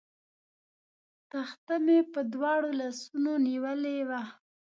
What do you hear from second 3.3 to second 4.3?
نیولې وه.